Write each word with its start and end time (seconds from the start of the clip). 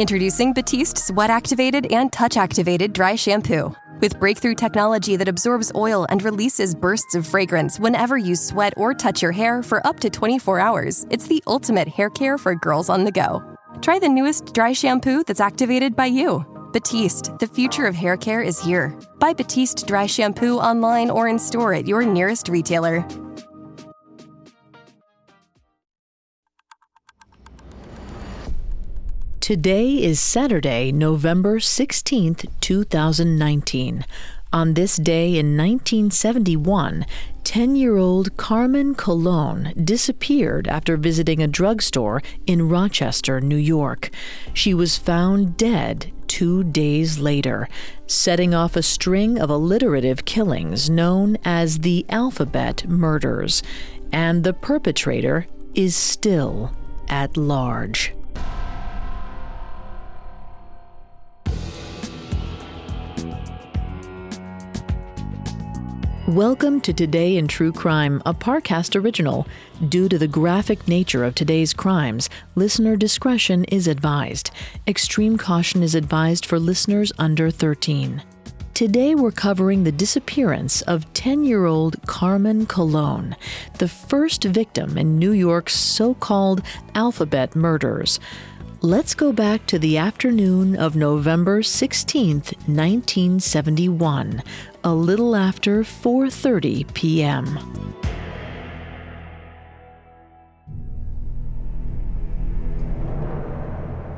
Introducing 0.00 0.54
Batiste 0.54 0.96
Sweat 0.96 1.28
Activated 1.28 1.92
and 1.92 2.10
Touch 2.10 2.38
Activated 2.38 2.94
Dry 2.94 3.16
Shampoo. 3.16 3.76
With 4.00 4.18
breakthrough 4.18 4.54
technology 4.54 5.14
that 5.16 5.28
absorbs 5.28 5.70
oil 5.74 6.06
and 6.08 6.22
releases 6.22 6.74
bursts 6.74 7.14
of 7.14 7.26
fragrance 7.26 7.78
whenever 7.78 8.16
you 8.16 8.34
sweat 8.34 8.72
or 8.78 8.94
touch 8.94 9.20
your 9.20 9.32
hair 9.32 9.62
for 9.62 9.86
up 9.86 10.00
to 10.00 10.08
24 10.08 10.58
hours, 10.58 11.06
it's 11.10 11.26
the 11.26 11.42
ultimate 11.46 11.86
hair 11.86 12.08
care 12.08 12.38
for 12.38 12.54
girls 12.54 12.88
on 12.88 13.04
the 13.04 13.12
go. 13.12 13.42
Try 13.82 13.98
the 13.98 14.08
newest 14.08 14.54
dry 14.54 14.72
shampoo 14.72 15.22
that's 15.22 15.38
activated 15.38 15.94
by 15.94 16.06
you. 16.06 16.46
Batiste, 16.72 17.38
the 17.38 17.46
future 17.46 17.84
of 17.84 17.94
hair 17.94 18.16
care 18.16 18.40
is 18.40 18.58
here. 18.58 18.98
Buy 19.18 19.34
Batiste 19.34 19.86
Dry 19.86 20.06
Shampoo 20.06 20.56
online 20.56 21.10
or 21.10 21.28
in 21.28 21.38
store 21.38 21.74
at 21.74 21.86
your 21.86 22.06
nearest 22.06 22.48
retailer. 22.48 23.06
Today 29.50 30.00
is 30.00 30.20
Saturday, 30.20 30.92
November 30.92 31.58
16th, 31.58 32.48
2019. 32.60 34.06
On 34.52 34.74
this 34.74 34.94
day 34.94 35.30
in 35.30 35.56
1971, 35.56 37.04
10 37.42 37.74
year 37.74 37.96
old 37.96 38.36
Carmen 38.36 38.94
Colon 38.94 39.72
disappeared 39.76 40.68
after 40.68 40.96
visiting 40.96 41.42
a 41.42 41.48
drugstore 41.48 42.22
in 42.46 42.68
Rochester, 42.68 43.40
New 43.40 43.56
York. 43.56 44.10
She 44.54 44.72
was 44.72 44.96
found 44.96 45.56
dead 45.56 46.12
two 46.28 46.62
days 46.62 47.18
later, 47.18 47.68
setting 48.06 48.54
off 48.54 48.76
a 48.76 48.84
string 48.84 49.36
of 49.36 49.50
alliterative 49.50 50.24
killings 50.24 50.88
known 50.88 51.36
as 51.44 51.80
the 51.80 52.06
Alphabet 52.08 52.88
Murders. 52.88 53.64
And 54.12 54.44
the 54.44 54.52
perpetrator 54.52 55.48
is 55.74 55.96
still 55.96 56.72
at 57.08 57.36
large. 57.36 58.14
Welcome 66.30 66.80
to 66.82 66.92
Today 66.92 67.38
in 67.38 67.48
True 67.48 67.72
Crime, 67.72 68.22
a 68.24 68.32
Parcast 68.32 68.94
original. 68.94 69.48
Due 69.88 70.08
to 70.08 70.16
the 70.16 70.28
graphic 70.28 70.86
nature 70.86 71.24
of 71.24 71.34
today's 71.34 71.72
crimes, 71.72 72.30
listener 72.54 72.94
discretion 72.94 73.64
is 73.64 73.88
advised. 73.88 74.52
Extreme 74.86 75.38
caution 75.38 75.82
is 75.82 75.96
advised 75.96 76.46
for 76.46 76.60
listeners 76.60 77.10
under 77.18 77.50
13. 77.50 78.22
Today 78.74 79.16
we're 79.16 79.32
covering 79.32 79.82
the 79.82 79.90
disappearance 79.90 80.82
of 80.82 81.12
10 81.14 81.42
year 81.42 81.66
old 81.66 82.00
Carmen 82.06 82.64
Colon, 82.64 83.34
the 83.78 83.88
first 83.88 84.44
victim 84.44 84.96
in 84.96 85.18
New 85.18 85.32
York's 85.32 85.74
so 85.74 86.14
called 86.14 86.62
alphabet 86.94 87.56
murders. 87.56 88.20
Let's 88.82 89.12
go 89.12 89.30
back 89.30 89.66
to 89.66 89.78
the 89.78 89.98
afternoon 89.98 90.74
of 90.74 90.96
November 90.96 91.62
16, 91.62 92.36
1971, 92.36 94.42
a 94.84 94.94
little 94.94 95.36
after 95.36 95.82
4:30 95.82 96.92
p.m. 96.94 97.58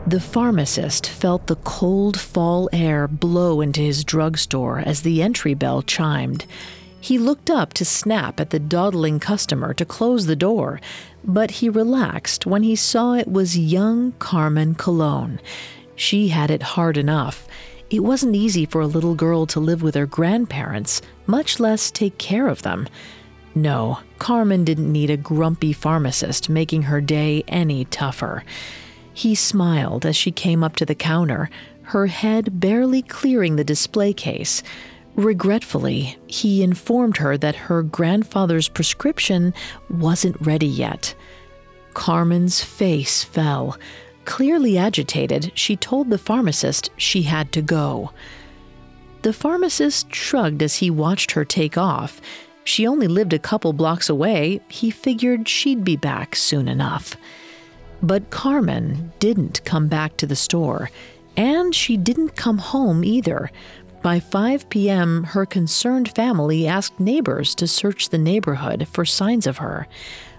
The 0.06 0.20
pharmacist 0.20 1.08
felt 1.08 1.46
the 1.46 1.56
cold 1.56 2.20
fall 2.20 2.68
air 2.72 3.08
blow 3.08 3.60
into 3.60 3.80
his 3.80 4.04
drugstore 4.04 4.80
as 4.80 5.02
the 5.02 5.22
entry 5.22 5.54
bell 5.54 5.80
chimed. 5.80 6.44
He 7.00 7.18
looked 7.18 7.50
up 7.50 7.72
to 7.74 7.84
snap 7.84 8.38
at 8.38 8.50
the 8.50 8.58
dawdling 8.58 9.20
customer 9.20 9.72
to 9.74 9.84
close 9.84 10.26
the 10.26 10.36
door, 10.36 10.80
but 11.24 11.52
he 11.52 11.68
relaxed 11.68 12.46
when 12.46 12.62
he 12.62 12.76
saw 12.76 13.14
it 13.14 13.26
was 13.26 13.56
young 13.58 14.12
Carmen 14.18 14.74
Colon. 14.74 15.40
She 15.96 16.28
had 16.28 16.50
it 16.50 16.62
hard 16.62 16.96
enough. 16.96 17.48
It 17.92 18.02
wasn't 18.02 18.34
easy 18.34 18.64
for 18.64 18.80
a 18.80 18.86
little 18.86 19.14
girl 19.14 19.44
to 19.48 19.60
live 19.60 19.82
with 19.82 19.94
her 19.96 20.06
grandparents, 20.06 21.02
much 21.26 21.60
less 21.60 21.90
take 21.90 22.16
care 22.16 22.48
of 22.48 22.62
them. 22.62 22.88
No, 23.54 23.98
Carmen 24.18 24.64
didn't 24.64 24.90
need 24.90 25.10
a 25.10 25.18
grumpy 25.18 25.74
pharmacist 25.74 26.48
making 26.48 26.84
her 26.84 27.02
day 27.02 27.44
any 27.48 27.84
tougher. 27.84 28.44
He 29.12 29.34
smiled 29.34 30.06
as 30.06 30.16
she 30.16 30.30
came 30.30 30.64
up 30.64 30.74
to 30.76 30.86
the 30.86 30.94
counter, 30.94 31.50
her 31.82 32.06
head 32.06 32.58
barely 32.58 33.02
clearing 33.02 33.56
the 33.56 33.62
display 33.62 34.14
case. 34.14 34.62
Regretfully, 35.14 36.16
he 36.26 36.62
informed 36.62 37.18
her 37.18 37.36
that 37.36 37.56
her 37.56 37.82
grandfather's 37.82 38.70
prescription 38.70 39.52
wasn't 39.90 40.40
ready 40.40 40.66
yet. 40.66 41.14
Carmen's 41.92 42.64
face 42.64 43.22
fell. 43.22 43.76
Clearly 44.24 44.78
agitated, 44.78 45.52
she 45.54 45.76
told 45.76 46.10
the 46.10 46.18
pharmacist 46.18 46.90
she 46.96 47.22
had 47.22 47.52
to 47.52 47.62
go. 47.62 48.12
The 49.22 49.32
pharmacist 49.32 50.14
shrugged 50.14 50.62
as 50.62 50.76
he 50.76 50.90
watched 50.90 51.32
her 51.32 51.44
take 51.44 51.76
off. 51.76 52.20
She 52.64 52.86
only 52.86 53.08
lived 53.08 53.32
a 53.32 53.38
couple 53.38 53.72
blocks 53.72 54.08
away. 54.08 54.60
He 54.68 54.90
figured 54.90 55.48
she'd 55.48 55.84
be 55.84 55.96
back 55.96 56.36
soon 56.36 56.68
enough. 56.68 57.16
But 58.02 58.30
Carmen 58.30 59.12
didn't 59.18 59.64
come 59.64 59.88
back 59.88 60.16
to 60.16 60.26
the 60.26 60.36
store, 60.36 60.90
and 61.36 61.74
she 61.74 61.96
didn't 61.96 62.36
come 62.36 62.58
home 62.58 63.04
either. 63.04 63.50
By 64.02 64.18
5 64.18 64.68
p.m., 64.68 65.24
her 65.24 65.46
concerned 65.46 66.12
family 66.14 66.66
asked 66.66 66.98
neighbors 66.98 67.54
to 67.56 67.68
search 67.68 68.08
the 68.08 68.18
neighborhood 68.18 68.88
for 68.88 69.04
signs 69.04 69.46
of 69.46 69.58
her. 69.58 69.86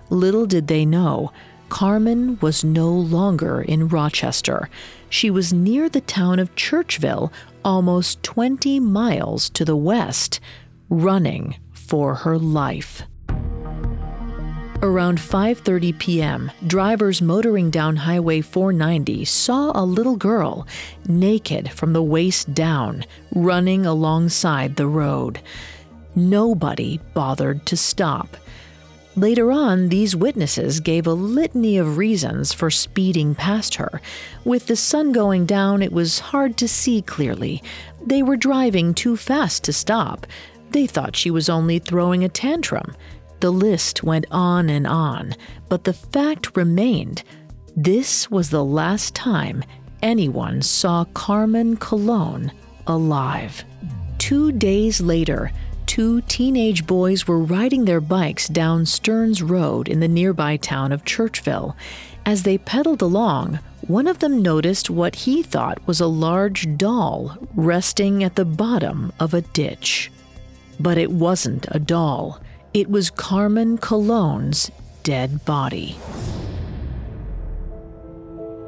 Little 0.09 0.45
did 0.45 0.67
they 0.67 0.85
know, 0.85 1.31
Carmen 1.73 2.38
was 2.39 2.63
no 2.63 2.88
longer 2.91 3.59
in 3.59 3.88
Rochester. 3.88 4.69
She 5.09 5.31
was 5.31 5.51
near 5.51 5.89
the 5.89 6.01
town 6.01 6.38
of 6.38 6.53
Churchville, 6.53 7.31
almost 7.66 8.22
20 8.22 8.79
miles 8.79 9.50
to 9.50 9.66
the 9.66 9.75
west, 9.75 10.39
running 10.88 11.56
for 11.72 12.13
her 12.13 12.38
life. 12.38 13.01
Around 14.84 15.17
5:30 15.17 15.97
p.m., 15.97 16.51
drivers 16.67 17.23
motoring 17.23 17.72
down 17.72 17.95
Highway 17.95 18.41
490 18.41 19.25
saw 19.25 19.72
a 19.73 19.84
little 19.84 20.16
girl, 20.16 20.67
naked 21.07 21.72
from 21.72 21.94
the 21.94 22.03
waist 22.03 22.53
down, 22.53 23.03
running 23.34 23.88
alongside 23.88 24.75
the 24.75 24.85
road. 24.85 25.41
Nobody 26.13 27.00
bothered 27.16 27.66
to 27.66 27.75
stop. 27.75 28.38
Later 29.16 29.51
on, 29.51 29.90
these 29.90 30.16
witnesses 30.16 30.79
gave 30.79 31.06
a 31.06 31.13
litany 31.13 31.78
of 31.78 31.97
reasons 31.97 32.51
for 32.51 32.72
speeding 32.72 33.35
past 33.35 33.75
her. 33.75 34.01
With 34.44 34.66
the 34.66 34.75
sun 34.75 35.12
going 35.12 35.46
down, 35.46 35.84
it 35.84 35.91
was 35.91 36.18
hard 36.18 36.57
to 36.57 36.68
see 36.68 37.03
clearly. 37.03 37.62
They 38.03 38.23
were 38.23 38.38
driving 38.38 38.96
too 38.96 39.16
fast 39.16 39.63
to 39.66 39.73
stop. 39.73 40.25
They 40.72 40.88
thought 40.88 41.16
she 41.16 41.29
was 41.29 41.47
only 41.47 41.78
throwing 41.78 42.23
a 42.23 42.29
tantrum. 42.29 42.96
The 43.40 43.52
list 43.52 44.03
went 44.03 44.25
on 44.31 44.69
and 44.69 44.88
on, 44.88 45.35
but 45.69 45.84
the 45.84 45.94
fact 45.94 46.57
remained 46.57 47.23
this 47.75 48.31
was 48.31 48.50
the 48.50 48.63
last 48.63 49.13
time 49.13 49.63
anyone 50.02 50.62
saw 50.62 51.06
Carmen 51.13 51.78
Colon 51.78 52.52
alive. 52.88 53.63
Two 54.18 54.52
days 54.52 55.02
later, 55.02 55.52
two 55.85 56.21
teenage 56.21 56.88
boys 56.88 57.27
were 57.27 57.39
riding 57.39 57.85
their 57.85 58.01
bikes 58.01 58.47
down 58.47 58.85
Stearns 58.85 59.41
Road 59.41 59.88
in 59.88 59.99
the 59.99 60.07
nearby 60.07 60.57
town 60.57 60.91
of 60.91 61.05
Churchville. 61.05 61.75
As 62.25 62.44
they 62.44 62.57
pedaled 62.57 63.01
along, 63.01 63.59
one 63.88 64.07
of 64.07 64.19
them 64.19 64.41
noticed 64.41 64.89
what 64.89 65.16
he 65.16 65.43
thought 65.43 65.85
was 65.85 65.99
a 65.99 66.07
large 66.07 66.77
doll 66.77 67.38
resting 67.55 68.23
at 68.23 68.35
the 68.35 68.45
bottom 68.45 69.11
of 69.19 69.33
a 69.33 69.41
ditch. 69.41 70.11
But 70.79 70.97
it 70.97 71.11
wasn't 71.11 71.67
a 71.69 71.79
doll. 71.79 72.39
It 72.73 72.89
was 72.89 73.09
Carmen 73.09 73.77
Colon's 73.77 74.72
dead 75.03 75.43
body. 75.45 75.97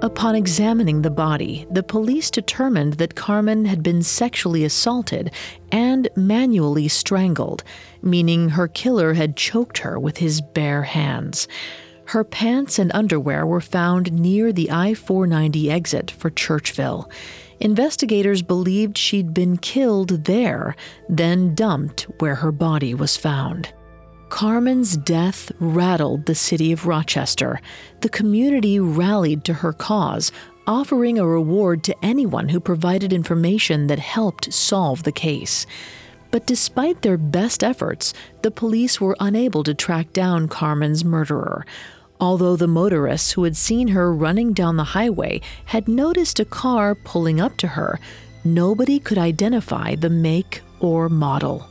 Upon 0.05 0.35
examining 0.35 1.01
the 1.01 1.09
body, 1.09 1.65
the 1.71 1.81
police 1.81 2.29
determined 2.29 2.93
that 2.93 3.15
Carmen 3.15 3.65
had 3.65 3.81
been 3.81 4.03
sexually 4.03 4.63
assaulted 4.63 5.31
and 5.71 6.07
manually 6.15 6.87
strangled, 6.87 7.63
meaning 8.03 8.49
her 8.49 8.67
killer 8.67 9.15
had 9.15 9.35
choked 9.35 9.79
her 9.79 9.97
with 9.97 10.17
his 10.17 10.41
bare 10.41 10.83
hands. 10.83 11.47
Her 12.05 12.23
pants 12.23 12.77
and 12.77 12.91
underwear 12.93 13.47
were 13.47 13.59
found 13.59 14.13
near 14.13 14.53
the 14.53 14.69
I 14.69 14.93
490 14.93 15.71
exit 15.71 16.11
for 16.11 16.29
Churchville. 16.29 17.09
Investigators 17.59 18.43
believed 18.43 18.99
she'd 18.99 19.33
been 19.33 19.57
killed 19.57 20.25
there, 20.25 20.75
then 21.09 21.55
dumped 21.55 22.03
where 22.19 22.35
her 22.35 22.51
body 22.51 22.93
was 22.93 23.17
found. 23.17 23.73
Carmen's 24.35 24.97
death 24.97 25.49
rattled 25.61 26.25
the 26.25 26.35
city 26.35 26.73
of 26.73 26.85
Rochester. 26.85 27.61
The 28.01 28.09
community 28.09 28.81
rallied 28.81 29.45
to 29.45 29.53
her 29.53 29.71
cause, 29.71 30.33
offering 30.67 31.17
a 31.17 31.25
reward 31.25 31.85
to 31.85 31.95
anyone 32.03 32.49
who 32.49 32.59
provided 32.59 33.13
information 33.13 33.87
that 33.87 33.99
helped 33.99 34.51
solve 34.51 35.03
the 35.03 35.13
case. 35.13 35.65
But 36.31 36.45
despite 36.45 37.01
their 37.01 37.15
best 37.15 37.63
efforts, 37.63 38.13
the 38.41 38.51
police 38.51 38.99
were 38.99 39.15
unable 39.21 39.63
to 39.63 39.73
track 39.73 40.11
down 40.11 40.49
Carmen's 40.49 41.05
murderer. 41.05 41.65
Although 42.19 42.57
the 42.57 42.67
motorists 42.67 43.31
who 43.31 43.45
had 43.45 43.55
seen 43.55 43.87
her 43.87 44.13
running 44.13 44.51
down 44.51 44.75
the 44.75 44.83
highway 44.83 45.39
had 45.63 45.87
noticed 45.87 46.41
a 46.41 46.43
car 46.43 46.93
pulling 46.93 47.39
up 47.39 47.55
to 47.59 47.67
her, 47.67 48.01
nobody 48.43 48.99
could 48.99 49.17
identify 49.17 49.95
the 49.95 50.09
make 50.09 50.61
or 50.81 51.07
model. 51.07 51.69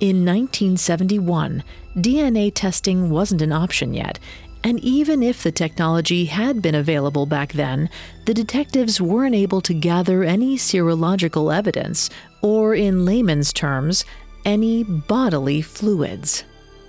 In 0.00 0.24
1971, 0.24 1.64
DNA 1.96 2.52
testing 2.54 3.10
wasn't 3.10 3.42
an 3.42 3.50
option 3.50 3.94
yet, 3.94 4.20
and 4.62 4.78
even 4.78 5.24
if 5.24 5.42
the 5.42 5.50
technology 5.50 6.26
had 6.26 6.62
been 6.62 6.76
available 6.76 7.26
back 7.26 7.52
then, 7.52 7.90
the 8.24 8.32
detectives 8.32 9.00
weren't 9.00 9.34
able 9.34 9.60
to 9.60 9.74
gather 9.74 10.22
any 10.22 10.56
serological 10.56 11.52
evidence, 11.52 12.10
or 12.42 12.76
in 12.76 13.04
layman's 13.04 13.52
terms, 13.52 14.04
any 14.44 14.84
bodily 14.84 15.60
fluids. 15.60 16.44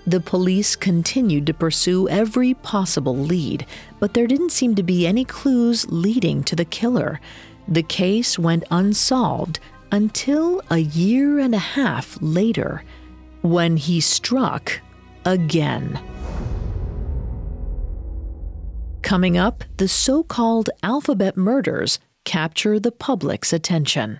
The 0.05 0.19
police 0.19 0.75
continued 0.75 1.47
to 1.47 1.53
pursue 1.55 2.07
every 2.09 2.53
possible 2.53 3.17
lead, 3.17 3.65
but 4.00 4.13
there 4.13 4.27
didn't 4.27 4.51
seem 4.51 4.75
to 4.75 4.83
be 4.83 5.07
any 5.07 5.25
clues 5.25 5.88
leading 5.89 6.44
to 6.44 6.55
the 6.55 6.63
killer. 6.63 7.19
The 7.67 7.81
case 7.81 8.38
went 8.38 8.65
unsolved 8.69 9.59
until 9.91 10.62
a 10.69 10.77
year 10.77 11.39
and 11.39 11.55
a 11.55 11.59
half 11.59 12.15
later 12.21 12.83
when 13.41 13.77
he 13.77 14.00
struck 14.01 14.81
again. 15.25 16.00
Coming 19.01 19.38
up, 19.38 19.63
the 19.77 19.88
so 19.88 20.24
called 20.24 20.69
alphabet 20.83 21.36
murders 21.36 22.00
capture 22.25 22.80
the 22.80 22.91
public's 22.91 23.53
attention. 23.53 24.19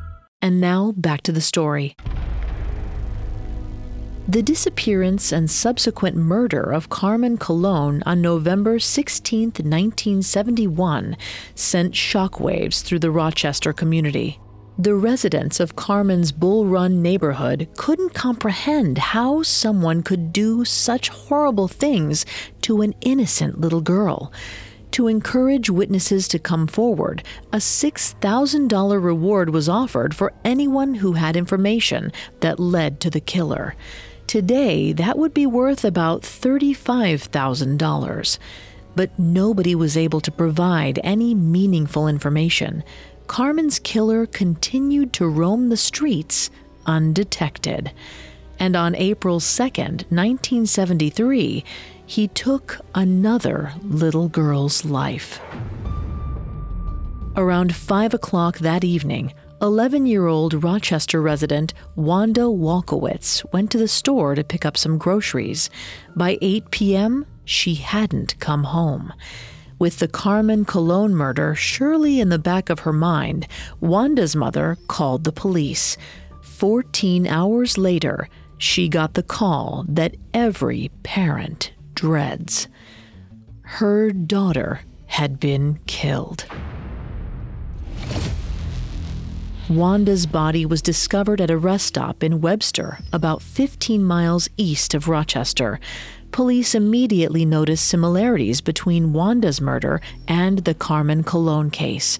And 0.41 0.59
now 0.59 0.93
back 0.97 1.21
to 1.23 1.31
the 1.31 1.41
story. 1.41 1.95
The 4.27 4.41
disappearance 4.41 5.31
and 5.31 5.51
subsequent 5.51 6.15
murder 6.15 6.71
of 6.71 6.89
Carmen 6.89 7.37
Colon 7.37 8.01
on 8.05 8.21
November 8.21 8.79
16, 8.79 9.47
1971, 9.47 11.17
sent 11.53 11.93
shockwaves 11.93 12.81
through 12.81 12.99
the 12.99 13.11
Rochester 13.11 13.73
community. 13.73 14.39
The 14.79 14.95
residents 14.95 15.59
of 15.59 15.75
Carmen's 15.75 16.31
Bull 16.31 16.65
Run 16.65 17.01
neighborhood 17.01 17.67
couldn't 17.75 18.13
comprehend 18.13 18.97
how 18.97 19.43
someone 19.43 20.01
could 20.01 20.31
do 20.31 20.63
such 20.65 21.09
horrible 21.09 21.67
things 21.67 22.25
to 22.61 22.81
an 22.81 22.95
innocent 23.01 23.59
little 23.59 23.81
girl. 23.81 24.31
To 24.91 25.07
encourage 25.07 25.69
witnesses 25.69 26.27
to 26.27 26.39
come 26.39 26.67
forward, 26.67 27.23
a 27.53 27.57
$6,000 27.57 29.03
reward 29.03 29.51
was 29.51 29.69
offered 29.69 30.13
for 30.13 30.33
anyone 30.43 30.95
who 30.95 31.13
had 31.13 31.37
information 31.37 32.11
that 32.41 32.59
led 32.59 32.99
to 32.99 33.09
the 33.09 33.21
killer. 33.21 33.75
Today, 34.27 34.91
that 34.93 35.17
would 35.17 35.33
be 35.33 35.45
worth 35.45 35.85
about 35.85 36.23
$35,000. 36.23 38.37
But 38.93 39.17
nobody 39.17 39.75
was 39.75 39.95
able 39.95 40.19
to 40.21 40.31
provide 40.31 40.99
any 41.03 41.33
meaningful 41.33 42.09
information. 42.09 42.83
Carmen's 43.27 43.79
killer 43.79 44.25
continued 44.25 45.13
to 45.13 45.25
roam 45.25 45.69
the 45.69 45.77
streets 45.77 46.49
undetected. 46.85 47.93
And 48.59 48.75
on 48.75 48.93
April 48.95 49.39
2nd, 49.39 50.11
1973, 50.11 51.63
he 52.11 52.27
took 52.27 52.77
another 52.93 53.71
little 53.83 54.27
girl's 54.27 54.83
life. 54.83 55.39
Around 57.37 57.73
5 57.73 58.13
o'clock 58.13 58.57
that 58.57 58.83
evening, 58.83 59.33
11 59.61 60.05
year 60.05 60.27
old 60.27 60.61
Rochester 60.61 61.21
resident 61.21 61.73
Wanda 61.95 62.41
Walkowicz 62.41 63.45
went 63.53 63.71
to 63.71 63.77
the 63.77 63.87
store 63.87 64.35
to 64.35 64.43
pick 64.43 64.65
up 64.65 64.75
some 64.75 64.97
groceries. 64.97 65.69
By 66.13 66.37
8 66.41 66.69
p.m., 66.71 67.25
she 67.45 67.75
hadn't 67.75 68.37
come 68.41 68.65
home. 68.65 69.13
With 69.79 69.99
the 69.99 70.09
Carmen 70.09 70.65
Colon 70.65 71.15
murder 71.15 71.55
surely 71.55 72.19
in 72.19 72.27
the 72.27 72.37
back 72.37 72.69
of 72.69 72.79
her 72.79 72.91
mind, 72.91 73.47
Wanda's 73.79 74.35
mother 74.35 74.77
called 74.89 75.23
the 75.23 75.31
police. 75.31 75.95
14 76.41 77.25
hours 77.25 77.77
later, 77.77 78.27
she 78.57 78.89
got 78.89 79.13
the 79.13 79.23
call 79.23 79.85
that 79.87 80.17
every 80.33 80.91
parent 81.03 81.71
dreads. 81.95 82.67
Her 83.61 84.11
daughter 84.11 84.81
had 85.07 85.39
been 85.39 85.79
killed. 85.87 86.45
Wanda's 89.69 90.25
body 90.25 90.65
was 90.65 90.81
discovered 90.81 91.39
at 91.39 91.49
a 91.49 91.57
rest 91.57 91.85
stop 91.85 92.23
in 92.23 92.41
Webster, 92.41 92.99
about 93.13 93.41
15 93.41 94.03
miles 94.03 94.49
east 94.57 94.93
of 94.93 95.07
Rochester. 95.07 95.79
Police 96.31 96.75
immediately 96.75 97.45
noticed 97.45 97.87
similarities 97.87 98.59
between 98.59 99.13
Wanda's 99.13 99.61
murder 99.61 100.01
and 100.27 100.59
the 100.59 100.73
Carmen 100.73 101.23
Colon 101.23 101.69
case. 101.69 102.19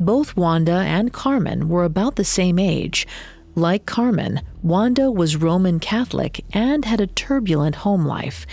Both 0.00 0.36
Wanda 0.36 0.72
and 0.72 1.12
Carmen 1.12 1.68
were 1.68 1.84
about 1.84 2.16
the 2.16 2.24
same 2.24 2.58
age. 2.58 3.06
Like 3.54 3.86
Carmen, 3.86 4.42
Wanda 4.62 5.10
was 5.10 5.36
Roman 5.36 5.80
Catholic 5.80 6.44
and 6.52 6.84
had 6.84 7.00
a 7.00 7.08
turbulent 7.08 7.76
home 7.76 8.06
life. 8.06 8.46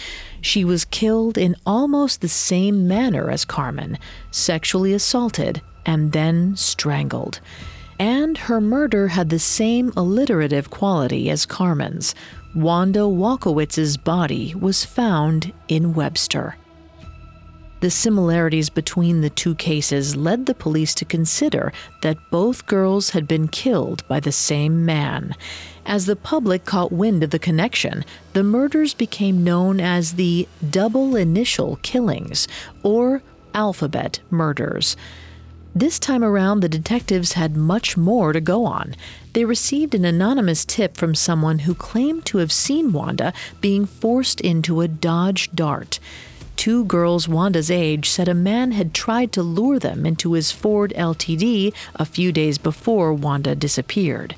She 0.45 0.63
was 0.63 0.85
killed 0.85 1.39
in 1.39 1.55
almost 1.65 2.21
the 2.21 2.27
same 2.27 2.87
manner 2.87 3.31
as 3.31 3.45
Carmen, 3.45 3.97
sexually 4.29 4.93
assaulted 4.93 5.63
and 5.87 6.11
then 6.11 6.55
strangled. 6.55 7.39
And 7.97 8.37
her 8.37 8.61
murder 8.61 9.07
had 9.07 9.31
the 9.31 9.39
same 9.39 9.91
alliterative 9.97 10.69
quality 10.69 11.31
as 11.31 11.47
Carmen's. 11.47 12.13
Wanda 12.53 13.07
Walkowicz's 13.07 13.97
body 13.97 14.53
was 14.53 14.85
found 14.85 15.51
in 15.67 15.95
Webster. 15.95 16.57
The 17.81 17.91
similarities 17.91 18.69
between 18.69 19.21
the 19.21 19.29
two 19.29 19.53
cases 19.55 20.15
led 20.15 20.45
the 20.45 20.55
police 20.55 20.95
to 20.95 21.05
consider 21.05 21.73
that 22.01 22.17
both 22.31 22.65
girls 22.65 23.11
had 23.11 23.27
been 23.27 23.47
killed 23.47 24.07
by 24.07 24.19
the 24.19 24.31
same 24.31 24.85
man. 24.85 25.35
As 25.85 26.05
the 26.05 26.15
public 26.15 26.65
caught 26.65 26.91
wind 26.91 27.23
of 27.23 27.29
the 27.29 27.39
connection, 27.39 28.03
the 28.33 28.43
murders 28.43 28.93
became 28.93 29.43
known 29.43 29.79
as 29.79 30.13
the 30.13 30.47
double 30.67 31.15
initial 31.15 31.77
killings, 31.83 32.47
or 32.81 33.21
alphabet 33.53 34.19
murders. 34.31 34.95
This 35.75 35.99
time 35.99 36.23
around, 36.23 36.61
the 36.61 36.69
detectives 36.69 37.33
had 37.33 37.57
much 37.57 37.97
more 37.97 38.31
to 38.31 38.39
go 38.39 38.65
on. 38.65 38.95
They 39.33 39.43
received 39.43 39.93
an 39.93 40.05
anonymous 40.05 40.63
tip 40.63 40.95
from 40.95 41.13
someone 41.13 41.59
who 41.59 41.75
claimed 41.75 42.25
to 42.27 42.37
have 42.37 42.51
seen 42.51 42.93
Wanda 42.93 43.33
being 43.59 43.85
forced 43.85 44.39
into 44.39 44.79
a 44.79 44.87
Dodge 44.87 45.51
Dart. 45.53 45.99
Two 46.55 46.85
girls 46.85 47.27
Wanda's 47.27 47.69
age 47.69 48.09
said 48.09 48.27
a 48.27 48.33
man 48.33 48.71
had 48.71 48.93
tried 48.93 49.31
to 49.33 49.43
lure 49.43 49.77
them 49.77 50.05
into 50.05 50.33
his 50.33 50.51
Ford 50.51 50.93
LTD 50.95 51.73
a 51.95 52.05
few 52.05 52.31
days 52.31 52.57
before 52.57 53.13
Wanda 53.13 53.55
disappeared. 53.55 54.35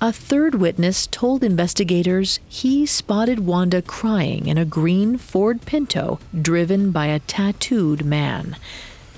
A 0.00 0.12
third 0.12 0.56
witness 0.56 1.06
told 1.06 1.42
investigators 1.42 2.38
he 2.48 2.84
spotted 2.84 3.40
Wanda 3.40 3.80
crying 3.80 4.46
in 4.46 4.58
a 4.58 4.64
green 4.66 5.16
Ford 5.16 5.64
Pinto 5.64 6.20
driven 6.38 6.90
by 6.90 7.06
a 7.06 7.20
tattooed 7.20 8.04
man. 8.04 8.56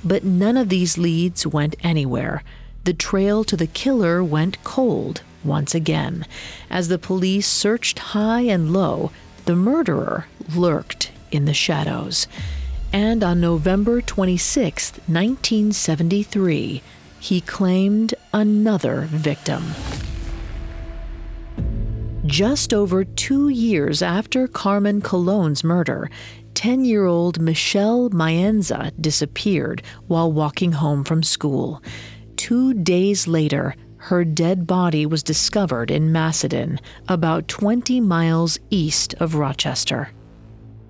But 0.05 0.23
none 0.23 0.57
of 0.57 0.69
these 0.69 0.97
leads 0.97 1.47
went 1.47 1.75
anywhere. 1.83 2.45
The 2.85 2.95
trail 2.95 3.43
to 3.45 3.57
the 3.57 3.67
killer 3.67 4.23
went 4.23 4.63
cold 4.63 5.23
once 5.43 5.75
again. 5.75 6.25
As 6.71 6.87
the 6.87 6.99
police 6.99 7.49
searched 7.49 7.99
high 7.99 8.43
and 8.43 8.73
low, 8.73 9.11
the 9.45 9.57
murderer 9.57 10.27
lurked 10.55 11.11
in 11.31 11.45
the 11.45 11.55
shadows. 11.55 12.27
And 12.93 13.23
on 13.23 13.41
November 13.41 14.01
26, 14.01 14.93
1973, 15.07 16.83
he 17.19 17.41
claimed 17.41 18.15
another 18.33 19.03
victim. 19.11 19.65
Just 22.27 22.75
over 22.75 23.05
two 23.05 23.49
years 23.49 24.03
after 24.03 24.49
Carmen 24.49 25.01
Colon's 25.01 25.63
murder, 25.63 26.11
10 26.55 26.85
year 26.85 27.05
old 27.05 27.41
Michelle 27.41 28.09
Maenza 28.11 28.91
disappeared 29.01 29.83
while 30.07 30.33
walking 30.33 30.73
home 30.73 31.05
from 31.05 31.23
school. 31.23 31.83
Two 32.37 32.75
days 32.75 33.29
later, 33.29 33.75
her 33.99 34.25
dead 34.25 34.67
body 34.67 35.05
was 35.05 35.23
discovered 35.23 35.91
in 35.91 36.13
Macedon, 36.13 36.81
about 37.09 37.49
20 37.49 38.01
miles 38.01 38.59
east 38.71 39.15
of 39.15 39.35
Rochester. 39.35 40.11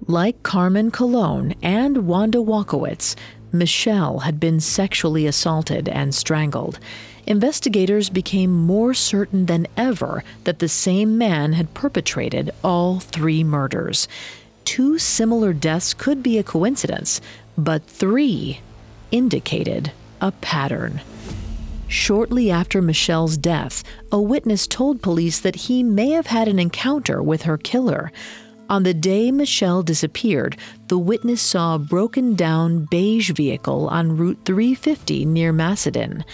Like 0.09 0.45
Carmen 0.45 0.93
Colon 0.93 1.57
and 1.63 2.07
Wanda 2.07 2.39
Walkowicz, 2.39 3.17
Michelle 3.51 4.21
had 4.21 4.39
been 4.39 4.61
sexually 4.61 5.27
assaulted 5.27 5.89
and 5.89 6.15
strangled. 6.15 6.79
Investigators 7.27 8.09
became 8.09 8.53
more 8.53 8.95
certain 8.95 9.47
than 9.47 9.67
ever 9.77 10.23
that 10.45 10.61
the 10.61 10.69
same 10.69 11.19
man 11.19 11.55
had 11.55 11.75
perpetrated 11.75 12.53
all 12.63 13.01
three 13.01 13.43
murders. 13.43 14.07
Two 14.65 14.97
similar 14.97 15.53
deaths 15.53 15.93
could 15.93 16.23
be 16.23 16.39
a 16.39 16.45
coincidence, 16.45 17.21
but 17.59 17.85
three 17.85 18.61
indicated 19.11 19.91
a 20.21 20.31
pattern. 20.31 21.01
Shortly 21.89 22.49
after 22.49 22.81
Michelle's 22.81 23.37
death, 23.37 23.83
a 24.13 24.21
witness 24.21 24.69
told 24.69 25.03
police 25.03 25.41
that 25.41 25.57
he 25.57 25.83
may 25.83 26.11
have 26.11 26.29
had 26.29 26.47
an 26.47 26.61
encounter 26.61 27.21
with 27.21 27.43
her 27.43 27.59
killer. 27.59 28.13
On 28.69 28.83
the 28.83 28.95
day 28.95 29.31
Michelle 29.31 29.85
disappeared, 29.85 30.57
the 30.89 30.99
witness 30.99 31.41
saw 31.41 31.77
a 31.77 31.79
broken 31.79 32.35
down 32.35 32.87
beige 32.91 33.31
vehicle 33.31 33.89
on 33.89 34.17
Route 34.17 34.41
350 34.45 35.25
near 35.25 35.53
Macedon. 35.53 36.25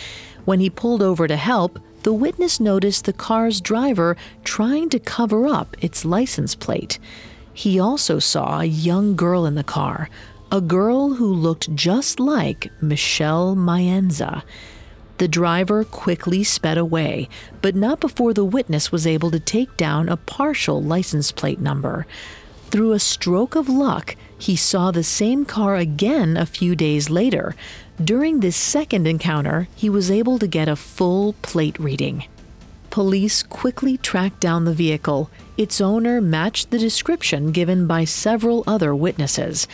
When 0.47 0.59
he 0.59 0.71
pulled 0.71 1.03
over 1.03 1.29
to 1.29 1.37
help, 1.37 1.79
the 2.05 2.13
witness 2.13 2.59
noticed 2.59 3.05
the 3.05 3.13
car's 3.13 3.61
driver 3.61 4.17
trying 4.45 4.89
to 4.91 4.99
cover 4.99 5.47
up 5.47 5.77
its 5.85 6.07
license 6.07 6.55
plate. 6.55 6.99
He 7.53 7.79
also 7.79 8.19
saw 8.19 8.61
a 8.61 8.65
young 8.65 9.15
girl 9.15 9.45
in 9.45 9.55
the 9.55 9.63
car, 9.63 10.09
a 10.51 10.63
girl 10.63 11.15
who 11.15 11.33
looked 11.33 11.75
just 11.75 12.19
like 12.19 12.73
Michelle 12.81 13.55
Maenza. 13.55 14.43
The 15.23 15.29
driver 15.29 15.85
quickly 15.85 16.43
sped 16.43 16.77
away, 16.77 17.29
but 17.61 17.77
not 17.77 18.01
before 18.01 18.35
the 18.35 18.45
witness 18.45 18.91
was 18.91 19.07
able 19.07 19.31
to 19.31 19.39
take 19.39 19.77
down 19.77 20.09
a 20.09 20.17
partial 20.17 20.83
license 20.83 21.31
plate 21.31 21.61
number. 21.61 22.09
Through 22.73 22.91
a 22.91 22.99
stroke 22.99 23.55
of 23.55 23.69
luck, 23.69 24.17
he 24.37 24.57
saw 24.57 24.91
the 24.91 25.05
same 25.05 25.45
car 25.45 25.77
again 25.77 26.37
a 26.37 26.45
few 26.45 26.75
days 26.75 27.09
later. 27.09 27.55
During 28.03 28.41
this 28.41 28.57
second 28.57 29.07
encounter, 29.07 29.69
he 29.77 29.89
was 29.89 30.11
able 30.11 30.41
to 30.41 30.49
get 30.49 30.67
a 30.67 30.75
full 30.75 31.35
plate 31.35 31.79
reading. 31.79 32.25
Police 32.91 33.45
quickly 33.45 33.97
tracked 33.99 34.41
down 34.41 34.65
the 34.65 34.75
vehicle. 34.75 35.31
Its 35.57 35.81
owner 35.81 36.21
matched 36.21 36.73
the 36.73 36.81
description 36.81 37.53
given 37.53 37.87
by 37.87 38.07
several 38.07 38.65
other 38.67 38.93
witnesses. 38.93 39.69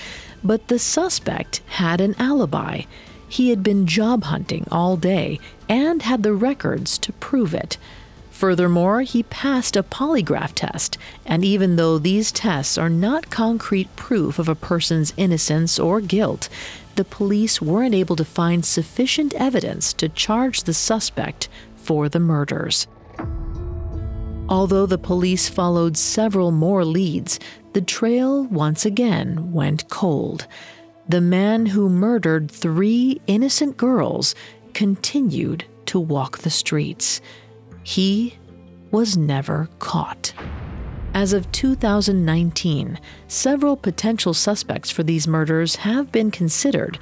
But 0.45 0.69
the 0.69 0.79
suspect 0.79 1.63
had 1.69 2.03
an 2.03 2.17
alibi. 2.19 2.83
He 3.29 3.51
had 3.51 3.63
been 3.63 3.87
job 3.87 4.25
hunting 4.25 4.67
all 4.71 4.97
day 4.97 5.39
and 5.69 6.03
had 6.03 6.23
the 6.23 6.33
records 6.33 6.97
to 6.99 7.13
prove 7.15 7.55
it. 7.55 7.77
Furthermore, 8.31 9.03
he 9.03 9.25
passed 9.25 9.77
a 9.77 9.83
polygraph 9.83 10.53
test, 10.55 10.97
and 11.27 11.45
even 11.45 11.77
though 11.77 11.99
these 11.99 12.31
tests 12.31 12.79
are 12.79 12.89
not 12.89 13.31
concrete 13.31 13.95
proof 13.97 14.39
of 14.39 14.49
a 14.49 14.55
person's 14.55 15.13
innocence 15.17 15.79
or 15.79 16.01
guilt, 16.01 16.49
the 16.95 17.05
police 17.05 17.61
weren't 17.61 17.95
able 17.95 18.17
to 18.17 18.25
find 18.25 18.65
sufficient 18.65 19.35
evidence 19.35 19.93
to 19.95 20.09
charge 20.09 20.63
the 20.63 20.75
suspect 20.75 21.49
for 21.77 22.09
the 22.09 22.21
murders. 22.21 22.87
Although 24.49 24.87
the 24.87 24.99
police 24.99 25.49
followed 25.49 25.97
several 25.97 26.51
more 26.53 26.85
leads, 26.85 27.39
the 27.73 27.83
trail 27.83 28.45
once 28.45 28.87
again 28.87 29.53
went 29.53 29.89
cold 29.89 30.47
the 31.09 31.21
man 31.21 31.67
who 31.67 31.89
murdered 31.89 32.51
three 32.51 33.21
innocent 33.27 33.77
girls 33.77 34.35
continued 34.75 35.65
to 35.87 35.99
walk 35.99 36.39
the 36.39 36.51
streets. 36.51 37.21
He 37.83 38.39
was 38.91 39.17
never 39.17 39.69
caught. 39.79 40.35
As 41.15 41.33
of 41.33 41.51
2019, 41.53 43.01
several 43.27 43.77
potential 43.77 44.35
suspects 44.35 44.91
for 44.91 45.03
these 45.03 45.27
murders 45.27 45.77
have 45.77 46.13
been 46.13 46.31
considered. 46.31 46.99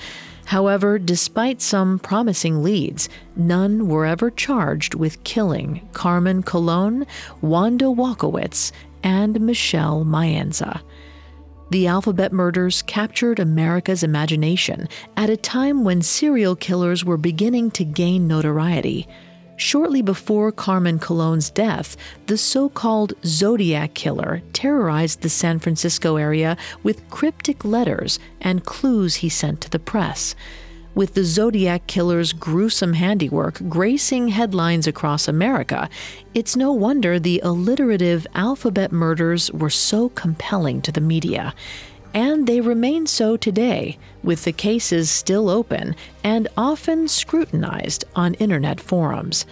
However, 0.47 0.99
despite 0.99 1.61
some 1.61 1.99
promising 1.99 2.63
leads, 2.63 3.09
none 3.35 3.89
were 3.89 4.07
ever 4.07 4.31
charged 4.31 4.95
with 4.95 5.23
killing 5.25 5.89
Carmen 5.93 6.45
Colon, 6.45 7.05
Wanda 7.41 7.87
Walkowicz, 7.87 8.71
and 9.03 9.41
Michelle 9.41 10.05
Maenza. 10.05 10.81
The 11.71 11.89
alphabet 11.89 12.33
murders 12.33 12.83
captured 12.83 13.41
America's 13.41 14.05
imagination 14.05 14.89
at 15.17 15.31
a 15.31 15.37
time 15.37 15.83
when 15.83 16.01
serial 16.01 16.55
killers 16.55 17.05
were 17.05 17.17
beginning 17.17 17.73
to 17.73 17.85
gain 17.85 18.29
notoriety. 18.29 19.09
Shortly 19.57 20.01
before 20.01 20.53
Carmen 20.53 21.01
Colon's 21.01 21.51
death, 21.51 21.97
the 22.27 22.39
so 22.39 22.69
called 22.69 23.15
Zodiac 23.25 23.95
Killer 23.95 24.43
terrorized 24.53 25.23
the 25.23 25.29
San 25.29 25.59
Francisco 25.59 26.17
area 26.17 26.57
with 26.85 27.09
cryptic 27.11 27.65
letters 27.65 28.21
and 28.41 28.65
clues 28.65 29.17
he 29.17 29.29
sent 29.29 29.61
to 29.63 29.71
the 29.71 29.79
press 29.79 30.37
with 30.97 31.13
the 31.13 31.25
Zodiac 31.25 31.87
Killer's 31.87 32.33
gruesome 32.33 32.95
handiwork 32.95 33.61
gracing 33.69 34.29
headlines 34.29 34.87
across 34.87 35.29
America, 35.29 35.91
it's 36.33 36.57
no 36.57 36.73
wonder 36.73 37.19
the 37.19 37.41
alliterative 37.45 38.27
alphabet 38.35 38.91
murders 38.91 39.53
were 39.53 39.71
so 39.71 40.09
compelling 40.09 40.81
to 40.81 40.91
the 40.91 41.03
media. 41.03 41.55
And 42.15 42.47
they 42.47 42.63
remain 42.63 43.07
so 43.07 43.37
today, 43.37 43.99
with 44.23 44.45
the 44.45 44.53
cases 44.53 45.11
still 45.11 45.51
open 45.51 45.95
and 46.25 46.49
often 46.57 47.09
scrutinized 47.09 48.07
on 48.17 48.33
internet 48.35 48.81
forums. 48.81 49.45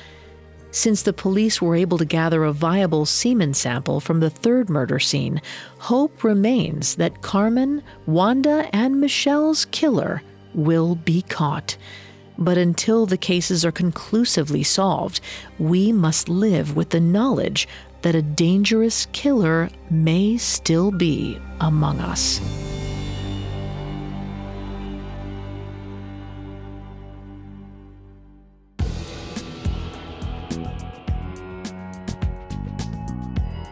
Since 0.71 1.03
the 1.03 1.13
police 1.13 1.61
were 1.61 1.77
able 1.77 1.99
to 1.99 2.07
gather 2.07 2.43
a 2.45 2.55
viable 2.55 3.05
semen 3.05 3.53
sample 3.53 4.01
from 4.01 4.21
the 4.21 4.31
third 4.31 4.71
murder 4.71 4.99
scene, 4.99 5.43
hope 5.79 6.25
remains 6.25 6.95
that 6.95 7.21
Carmen, 7.21 7.83
Wanda, 8.07 8.67
and 8.73 8.99
Michelle's 8.99 9.67
killer 9.67 10.23
will 10.55 10.95
be 10.95 11.23
caught. 11.23 11.77
But 12.37 12.59
until 12.59 13.07
the 13.07 13.17
cases 13.17 13.65
are 13.65 13.73
conclusively 13.73 14.63
solved, 14.63 15.21
we 15.59 15.93
must 15.93 16.29
live 16.29 16.77
with 16.77 16.91
the 16.91 17.01
knowledge 17.01 17.69
that 18.03 18.15
a 18.15 18.23
dangerous 18.23 19.07
killer 19.13 19.71
may 19.91 20.37
still 20.37 20.91
be 20.91 21.39
among 21.61 22.01
us. 22.01 22.41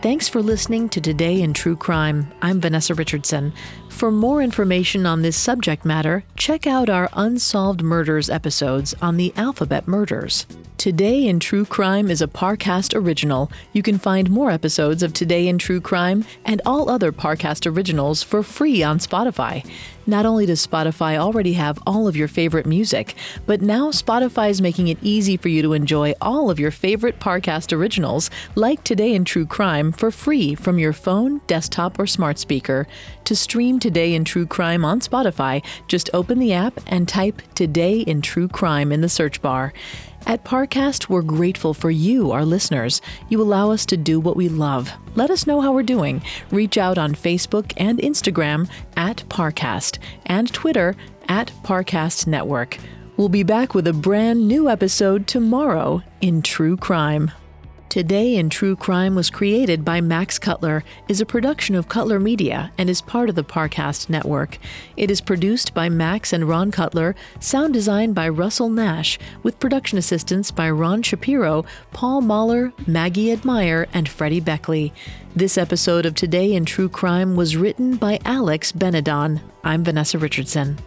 Thanks 0.03 0.29
for 0.29 0.43
listening 0.43 0.89
to 0.89 1.01
Today 1.01 1.41
in 1.41 1.55
True 1.55 1.77
Crime. 1.77 2.29
I'm 2.43 2.61
Vanessa 2.61 2.93
Richardson. 2.93 3.53
For 3.89 4.11
more 4.11 4.43
information 4.43 5.07
on 5.07 5.23
this 5.23 5.37
subject 5.37 5.85
matter, 5.85 6.25
check 6.35 6.67
out 6.67 6.91
our 6.91 7.09
Unsolved 7.13 7.83
Murders 7.83 8.29
episodes 8.29 8.97
on 9.01 9.17
the 9.17 9.33
Alphabet 9.37 9.87
Murders. 9.87 10.45
Today 10.77 11.29
in 11.29 11.39
True 11.39 11.65
Crime 11.65 12.11
is 12.11 12.21
a 12.21 12.27
Parcast 12.27 12.97
original. 12.97 13.53
You 13.73 13.85
can 13.85 13.97
find 13.97 14.29
more 14.29 14.51
episodes 14.51 15.05
of 15.05 15.13
Today 15.13 15.47
in 15.47 15.57
True 15.57 15.81
Crime 15.81 16.25
and 16.45 16.61
all 16.67 16.91
other 16.91 17.13
Parcast 17.13 17.73
originals 17.73 18.25
for 18.25 18.43
free 18.43 18.83
on 18.83 18.99
Spotify. 18.99 19.65
Not 20.07 20.27
only 20.27 20.47
does 20.47 20.67
Spotify 20.67 21.17
already 21.17 21.53
have 21.53 21.79
all 21.87 22.09
of 22.09 22.17
your 22.17 22.27
favorite 22.27 22.67
music, 22.67 23.15
but 23.47 23.63
now 23.63 23.91
Spotify 23.91 24.51
is 24.51 24.61
making 24.61 24.89
it 24.89 24.99
easy 25.01 25.37
for 25.37 25.49
you 25.49 25.63
to 25.63 25.75
enjoy 25.75 26.15
all 26.21 26.51
of 26.51 26.59
your 26.59 26.73
favorite 26.73 27.21
Parcast 27.21 27.73
originals, 27.73 28.29
like 28.57 28.83
Today 28.83 29.15
in 29.15 29.25
True 29.25 29.47
Crime, 29.47 29.93
for 29.93 30.11
free 30.11 30.57
from 30.57 30.79
your 30.79 30.93
phone, 30.93 31.41
desktop, 31.47 32.01
or 32.01 32.07
smart 32.09 32.39
speaker. 32.39 32.89
To 33.25 33.37
stream 33.37 33.79
Today 33.79 34.15
in 34.15 34.25
True 34.25 34.47
Crime 34.47 34.85
on 34.85 34.99
Spotify, 34.99 35.65
just 35.87 36.11
open 36.13 36.41
the 36.41 36.53
app 36.53 36.81
and 36.89 37.09
type 37.09 37.41
Today 37.55 38.01
in 38.01 38.23
True 38.23 38.49
Crime 38.49 38.91
in 38.91 39.03
the 39.03 39.09
search 39.09 39.41
bar. 39.41 39.73
At 40.25 40.45
Parcast, 40.45 41.09
we're 41.09 41.23
grateful 41.23 41.75
for 41.75 41.91
you, 41.91 42.31
our 42.31 42.45
listeners. 42.45 43.03
You 43.29 43.43
allow 43.43 43.73
us 43.73 43.85
to 43.87 43.97
do 43.97 44.21
what 44.21 44.37
we 44.37 44.49
love. 44.49 44.93
Let 45.17 45.31
us 45.31 45.49
know 45.49 45.61
how 45.61 45.73
we're 45.73 45.83
doing. 45.83 46.23
Reach 46.53 46.79
out 46.79 46.97
on 46.97 47.17
Facebook 47.17 47.73
and 47.77 47.99
Instagram 47.99 48.71
at 48.97 49.25
Parcast 49.29 49.99
and 50.27 50.53
Twitter 50.53 50.97
at 51.29 51.53
Parcast 51.63 52.27
Network. 52.27 52.79
We'll 53.17 53.29
be 53.29 53.43
back 53.43 53.75
with 53.75 53.87
a 53.87 53.93
brand 53.93 54.49
new 54.49 54.69
episode 54.69 55.27
tomorrow 55.27 56.03
in 56.21 56.43
True 56.43 56.77
Crime. 56.77 57.31
Today 57.93 58.37
in 58.37 58.49
True 58.49 58.75
Crime 58.75 59.15
was 59.15 59.29
created 59.29 59.85
by 59.85 60.01
Max 60.01 60.39
Cutler, 60.39 60.83
is 61.09 61.21
a 61.21 61.27
production 61.27 61.75
of 61.75 61.91
Cutler 61.91 62.19
Media, 62.19 62.73
and 62.79 62.89
is 62.89 63.03
part 63.03 63.29
of 63.29 63.35
the 63.35 63.45
Parcast 63.45 64.09
network. 64.09 64.57
It 64.97 65.11
is 65.11 65.21
produced 65.21 65.75
by 65.75 65.91
Max 65.91 66.33
and 66.33 66.49
Ron 66.49 66.71
Cutler, 66.71 67.15
sound 67.39 67.75
designed 67.75 68.15
by 68.15 68.31
Russell 68.31 68.71
Nash, 68.71 69.19
with 69.43 69.61
production 69.61 69.99
assistance 69.99 70.51
by 70.51 70.71
Ron 70.71 71.03
Shapiro, 71.03 71.67
Paul 71.93 72.23
Mahler, 72.23 72.73
Maggie 72.87 73.31
Admire, 73.31 73.87
and 73.93 74.09
Freddie 74.09 74.41
Beckley. 74.41 74.95
This 75.37 75.59
episode 75.59 76.07
of 76.07 76.15
Today 76.15 76.55
in 76.55 76.65
True 76.65 76.89
Crime 76.89 77.37
was 77.37 77.59
written 77.59 77.97
by 77.97 78.21
Alex 78.25 78.73
Benedon. 78.73 79.43
I'm 79.65 79.85
Vanessa 79.85 80.17
Richardson. 80.17 80.79